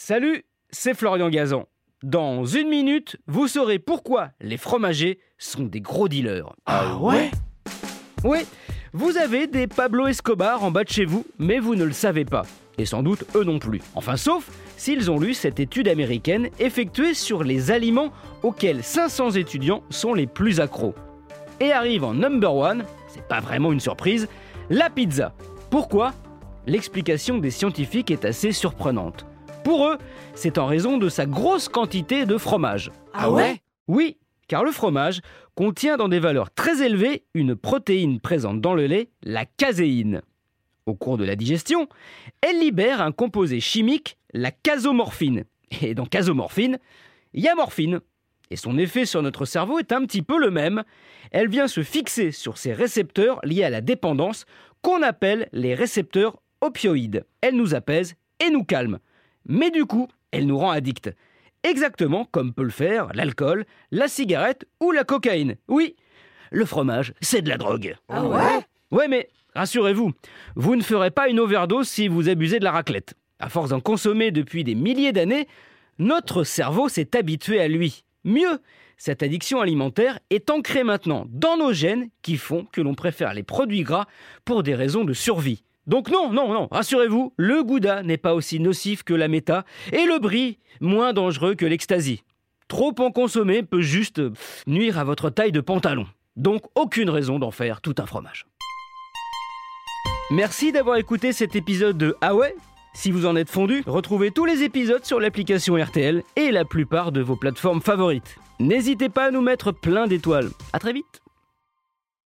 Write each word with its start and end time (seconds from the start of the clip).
Salut, 0.00 0.44
c'est 0.70 0.94
Florian 0.94 1.28
Gazan. 1.28 1.66
Dans 2.04 2.44
une 2.44 2.68
minute, 2.68 3.16
vous 3.26 3.48
saurez 3.48 3.80
pourquoi 3.80 4.30
les 4.40 4.56
fromagers 4.56 5.18
sont 5.38 5.64
des 5.64 5.80
gros 5.80 6.06
dealers. 6.06 6.54
Ah 6.66 6.96
ouais 6.98 7.32
Oui, 8.22 8.38
vous 8.92 9.16
avez 9.16 9.48
des 9.48 9.66
Pablo 9.66 10.06
Escobar 10.06 10.62
en 10.62 10.70
bas 10.70 10.84
de 10.84 10.88
chez 10.88 11.04
vous, 11.04 11.26
mais 11.40 11.58
vous 11.58 11.74
ne 11.74 11.82
le 11.82 11.90
savez 11.90 12.24
pas. 12.24 12.46
Et 12.78 12.84
sans 12.84 13.02
doute 13.02 13.24
eux 13.34 13.42
non 13.42 13.58
plus. 13.58 13.80
Enfin, 13.96 14.16
sauf 14.16 14.48
s'ils 14.76 15.10
ont 15.10 15.18
lu 15.18 15.34
cette 15.34 15.58
étude 15.58 15.88
américaine 15.88 16.48
effectuée 16.60 17.12
sur 17.12 17.42
les 17.42 17.72
aliments 17.72 18.12
auxquels 18.44 18.84
500 18.84 19.32
étudiants 19.32 19.82
sont 19.90 20.14
les 20.14 20.28
plus 20.28 20.60
accros. 20.60 20.94
Et 21.58 21.72
arrive 21.72 22.04
en 22.04 22.14
number 22.14 22.54
one, 22.54 22.84
c'est 23.08 23.26
pas 23.26 23.40
vraiment 23.40 23.72
une 23.72 23.80
surprise, 23.80 24.28
la 24.70 24.90
pizza. 24.90 25.34
Pourquoi? 25.70 26.14
L'explication 26.68 27.38
des 27.38 27.50
scientifiques 27.50 28.12
est 28.12 28.24
assez 28.24 28.52
surprenante. 28.52 29.26
Pour 29.64 29.86
eux, 29.86 29.98
c'est 30.34 30.58
en 30.58 30.66
raison 30.66 30.98
de 30.98 31.08
sa 31.08 31.26
grosse 31.26 31.68
quantité 31.68 32.26
de 32.26 32.38
fromage. 32.38 32.90
Ah 33.12 33.30
ouais? 33.30 33.60
Oui, 33.86 34.16
car 34.46 34.64
le 34.64 34.72
fromage 34.72 35.20
contient 35.54 35.96
dans 35.96 36.08
des 36.08 36.20
valeurs 36.20 36.50
très 36.50 36.82
élevées 36.82 37.24
une 37.34 37.56
protéine 37.56 38.20
présente 38.20 38.60
dans 38.60 38.74
le 38.74 38.86
lait, 38.86 39.10
la 39.22 39.44
caséine. 39.44 40.22
Au 40.86 40.94
cours 40.94 41.18
de 41.18 41.24
la 41.24 41.36
digestion, 41.36 41.88
elle 42.40 42.60
libère 42.60 43.02
un 43.02 43.12
composé 43.12 43.60
chimique, 43.60 44.16
la 44.32 44.50
casomorphine. 44.50 45.44
Et 45.82 45.94
dans 45.94 46.06
casomorphine, 46.06 46.78
il 47.34 47.42
y 47.42 47.48
a 47.48 47.54
morphine. 47.54 48.00
Et 48.50 48.56
son 48.56 48.78
effet 48.78 49.04
sur 49.04 49.20
notre 49.20 49.44
cerveau 49.44 49.78
est 49.78 49.92
un 49.92 50.04
petit 50.06 50.22
peu 50.22 50.38
le 50.38 50.50
même. 50.50 50.82
Elle 51.30 51.48
vient 51.48 51.68
se 51.68 51.82
fixer 51.82 52.32
sur 52.32 52.56
ces 52.56 52.72
récepteurs 52.72 53.40
liés 53.44 53.64
à 53.64 53.70
la 53.70 53.82
dépendance 53.82 54.46
qu'on 54.80 55.02
appelle 55.02 55.48
les 55.52 55.74
récepteurs 55.74 56.40
opioïdes. 56.62 57.26
Elle 57.42 57.56
nous 57.56 57.74
apaise 57.74 58.14
et 58.40 58.48
nous 58.48 58.64
calme 58.64 58.98
mais 59.48 59.70
du 59.70 59.84
coup, 59.84 60.08
elle 60.30 60.46
nous 60.46 60.58
rend 60.58 60.70
addicts. 60.70 61.10
Exactement 61.64 62.24
comme 62.30 62.52
peut 62.52 62.62
le 62.62 62.70
faire 62.70 63.08
l'alcool, 63.14 63.64
la 63.90 64.08
cigarette 64.08 64.66
ou 64.80 64.92
la 64.92 65.04
cocaïne. 65.04 65.56
Oui, 65.66 65.96
le 66.50 66.64
fromage, 66.64 67.12
c'est 67.20 67.42
de 67.42 67.48
la 67.48 67.58
drogue. 67.58 67.96
Ah 68.08 68.24
ouais? 68.24 68.60
Ouais, 68.90 69.08
mais 69.08 69.28
rassurez-vous, 69.54 70.12
vous 70.54 70.76
ne 70.76 70.82
ferez 70.82 71.10
pas 71.10 71.28
une 71.28 71.40
overdose 71.40 71.88
si 71.88 72.08
vous 72.08 72.28
abusez 72.28 72.58
de 72.58 72.64
la 72.64 72.72
raclette. 72.72 73.14
À 73.40 73.48
force 73.48 73.70
d'en 73.70 73.80
consommer 73.80 74.30
depuis 74.30 74.64
des 74.64 74.74
milliers 74.74 75.12
d'années, 75.12 75.48
notre 75.98 76.44
cerveau 76.44 76.88
s'est 76.88 77.16
habitué 77.16 77.60
à 77.60 77.68
lui. 77.68 78.04
Mieux, 78.24 78.60
cette 78.96 79.22
addiction 79.22 79.60
alimentaire 79.60 80.18
est 80.30 80.50
ancrée 80.50 80.84
maintenant 80.84 81.26
dans 81.28 81.56
nos 81.56 81.72
gènes 81.72 82.08
qui 82.22 82.36
font 82.36 82.66
que 82.72 82.80
l'on 82.80 82.94
préfère 82.94 83.34
les 83.34 83.42
produits 83.42 83.82
gras 83.82 84.06
pour 84.44 84.62
des 84.62 84.74
raisons 84.74 85.04
de 85.04 85.12
survie. 85.12 85.62
Donc 85.88 86.10
non, 86.10 86.30
non, 86.30 86.52
non, 86.52 86.68
rassurez-vous, 86.70 87.32
le 87.38 87.64
gouda 87.64 88.02
n'est 88.02 88.18
pas 88.18 88.34
aussi 88.34 88.60
nocif 88.60 89.02
que 89.02 89.14
la 89.14 89.26
méta 89.26 89.64
et 89.90 90.04
le 90.04 90.18
brie 90.18 90.58
moins 90.82 91.14
dangereux 91.14 91.54
que 91.54 91.64
l'ecstasy. 91.64 92.22
Trop 92.68 92.94
en 92.98 93.10
consommer 93.10 93.62
peut 93.62 93.80
juste 93.80 94.20
nuire 94.66 94.98
à 94.98 95.04
votre 95.04 95.30
taille 95.30 95.50
de 95.50 95.62
pantalon. 95.62 96.06
Donc 96.36 96.62
aucune 96.74 97.08
raison 97.08 97.38
d'en 97.38 97.50
faire 97.50 97.80
tout 97.80 97.94
un 97.96 98.04
fromage. 98.04 98.46
Merci 100.30 100.72
d'avoir 100.72 100.98
écouté 100.98 101.32
cet 101.32 101.56
épisode 101.56 101.96
de 101.96 102.14
Ah 102.20 102.32
Si 102.94 103.10
vous 103.10 103.24
en 103.24 103.34
êtes 103.34 103.48
fondu, 103.48 103.82
retrouvez 103.86 104.30
tous 104.30 104.44
les 104.44 104.62
épisodes 104.62 105.06
sur 105.06 105.20
l'application 105.20 105.82
RTL 105.82 106.22
et 106.36 106.52
la 106.52 106.66
plupart 106.66 107.12
de 107.12 107.22
vos 107.22 107.36
plateformes 107.36 107.80
favorites. 107.80 108.36
N'hésitez 108.60 109.08
pas 109.08 109.28
à 109.28 109.30
nous 109.30 109.40
mettre 109.40 109.72
plein 109.72 110.06
d'étoiles. 110.06 110.50
À 110.74 110.78
très 110.78 110.92
vite 110.92 111.22